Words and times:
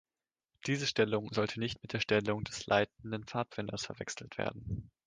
Diese 0.65 0.87
Stellung 0.87 1.31
sollte 1.31 1.59
nicht 1.59 1.83
mit 1.83 1.93
der 1.93 1.99
Stellung 1.99 2.43
des 2.43 2.65
„Leitenden 2.65 3.23
Pfadfinders“ 3.23 3.85
verwechselt 3.85 4.35
werden. 4.39 4.89